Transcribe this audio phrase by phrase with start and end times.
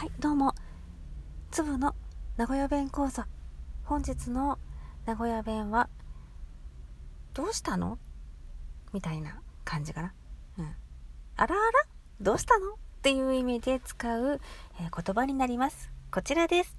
[0.00, 0.54] はい、どうも。
[1.50, 1.94] 粒の
[2.38, 3.26] 名古屋弁講座。
[3.84, 4.58] 本日の
[5.04, 5.90] 名古屋弁は、
[7.34, 7.98] どうしたの？
[8.94, 10.14] みたいな感じかな。
[10.58, 10.74] うん。
[11.36, 11.86] あらあら？
[12.18, 12.70] どうしたの？
[12.70, 14.40] っていう意味で使う、
[14.80, 15.90] えー言葉になります。
[16.10, 16.74] こちらです。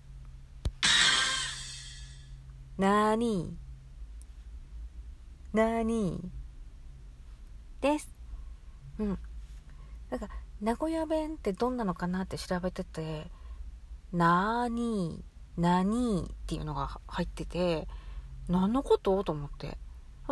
[2.80, 3.56] なーに
[5.54, 6.32] なーに
[7.82, 8.12] です。
[8.98, 9.20] うん。
[10.10, 10.28] なんか、
[10.62, 13.26] 名古屋弁ってどんなのかなって調べてて、
[14.14, 17.88] なーにー、なにーっていうのが入ってて、
[18.48, 19.24] 何のこと？
[19.24, 19.78] と思って。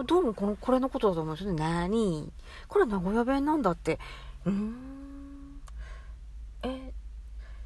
[0.05, 1.63] どうもこの、これのことだと思うんですよね。
[1.63, 2.31] なに
[2.67, 3.99] これ名古屋弁なんだって。
[4.45, 5.61] うん。
[6.61, 6.93] え、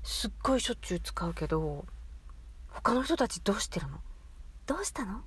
[0.03, 1.85] すっごいしょっちゅう使うけど、
[2.69, 3.97] 他の人たちどうしてるの？
[4.65, 5.21] どうしたの？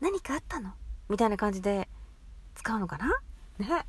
[0.00, 0.72] 何かあったの？
[1.10, 1.88] みたいな感じで
[2.54, 3.20] 使うのかな？
[3.58, 3.86] ね。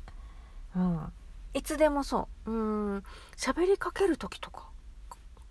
[0.76, 1.12] うん。
[1.54, 2.50] いつでもそう。
[2.50, 2.54] う
[2.96, 3.02] ん。
[3.36, 4.68] 喋りかけるときとか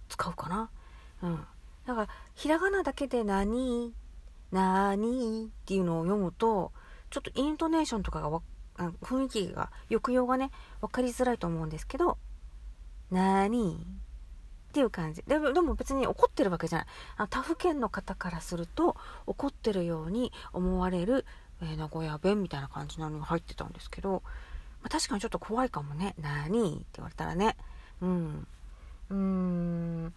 [0.10, 0.70] 使うかな。
[1.22, 1.48] うん。
[1.86, 3.94] だから、ひらがなだけで何
[4.52, 6.72] 何っていうのを読むと、
[7.10, 8.42] ちょっとイントネーションとかがわ
[8.78, 12.18] 雰囲気が、抑揚がね、わかりづらいと思うんですけど、
[13.12, 15.24] 何っていう感じ。
[15.28, 16.88] でもでも別に怒ってるわけじゃない。
[17.18, 21.26] あ他府県の方からすると、怒ってるように思われる、
[21.62, 24.24] えー名古屋弁みたいな感じなのが入ってたんですけど、
[24.84, 26.14] まあ、確かにちょっと怖いかもね。
[26.22, 26.76] 何？
[26.76, 27.56] って言われたらね。
[28.02, 28.48] うん。
[29.10, 30.14] うーん。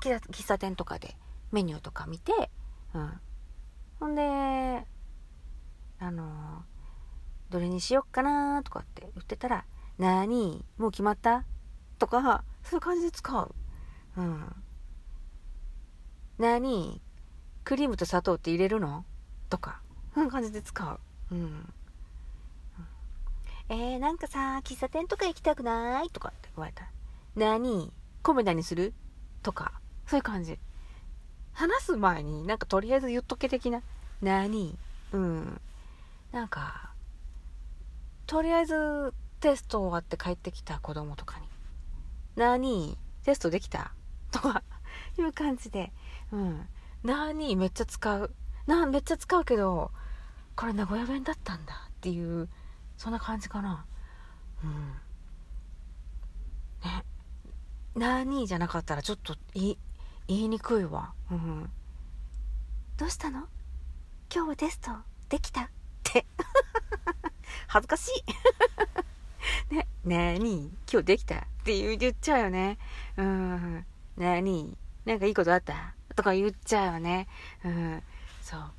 [0.00, 1.16] 喫茶店とかで
[1.52, 2.50] メニューとか見て、
[2.94, 3.20] うん。
[3.98, 4.86] ほんで、
[5.98, 6.64] あの
[7.50, 9.64] どれにしよっかなとかって言ってたら、
[9.98, 11.44] なーにもう決まった？
[11.98, 13.54] とか、そういう感じで使う。
[14.16, 14.54] うん。
[16.38, 17.00] なーに
[17.64, 19.04] クリームと砂糖って入れるの？
[19.48, 19.80] とか、
[20.14, 21.00] そういう感じで使う。
[21.30, 21.72] うん。
[23.74, 26.10] えー、なんかさ、喫茶店とか行きたくない？
[26.10, 26.82] とかって言われた。
[27.36, 27.90] ら、なに
[28.22, 28.92] 米田にする？
[29.42, 29.72] とか、
[30.06, 30.58] そういう感じ。
[31.54, 33.80] 話す前になんかとりあえず言っとけ的な、
[34.20, 34.76] なに
[35.12, 35.58] うん。
[36.32, 36.90] なんか、
[38.26, 41.46] とりあえずテスト終わって帰ってきた子供とかに、
[42.36, 43.94] なにテストできた？
[44.32, 44.62] とか、
[45.18, 45.92] いう感じで、
[46.30, 46.68] うん。
[47.04, 48.34] なにめっちゃ使う。
[48.66, 49.92] な、めっちゃ使うけど、
[50.56, 52.50] これ名古屋弁だったんだっていう、
[53.02, 53.84] そんな感じかな。
[54.62, 54.92] うん。
[56.84, 57.04] ね。
[57.96, 59.78] なにじゃなかったらちょっと言い、
[60.28, 61.12] 言いにくいわ。
[61.28, 61.68] うん。
[62.96, 63.40] どうしたの？
[64.32, 64.92] 今日はテスト
[65.28, 65.62] できた？
[65.62, 65.68] っ
[66.04, 66.24] て。
[67.66, 68.12] 恥ずかし
[69.70, 69.74] い。
[69.74, 72.78] ね、なに今日できたって言う言っちゃうよね。
[73.16, 73.84] うん。
[74.16, 75.96] なになんかいいことあった？
[76.14, 77.26] とか言っちゃうよね。
[77.64, 78.00] うん。
[78.42, 78.70] そう。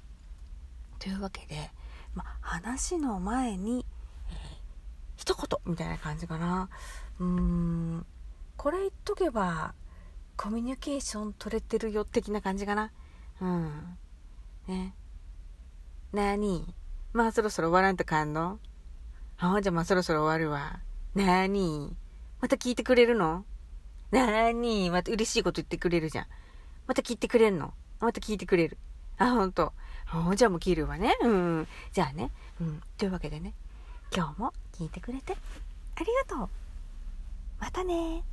[0.97, 1.71] というわけで、
[2.15, 3.93] ま、話の前に、えー
[5.15, 6.69] 一言みたいな感じかな。
[7.19, 8.05] うん。
[8.57, 9.73] これ言っとけば、
[10.35, 12.91] コミュニケーション取れてるよ的な感じかな。
[13.41, 13.97] うん。
[14.67, 14.95] ね。
[16.11, 16.73] なに？
[17.13, 18.59] まあそろそろ終わらんとかんの？
[19.37, 20.79] あ、じゃあまあそろそろ終わるわ。
[21.15, 21.95] なに？
[22.41, 23.45] また聞いてくれるの？
[24.11, 24.89] なに？
[24.89, 26.25] また嬉しいこと言ってくれるじゃん。
[26.87, 27.73] また聞いてくれんの？
[27.99, 28.77] また聞いてくれる。
[29.17, 29.73] あ、ほんと。
[30.35, 31.15] じゃあもう切るわね。
[31.21, 31.67] うん。
[31.91, 32.31] じゃあね。
[32.59, 32.81] うん。
[32.97, 33.53] というわけでね。
[34.15, 35.35] 今日も聞いてくれて
[35.95, 36.49] ありがとう。
[37.59, 38.23] またね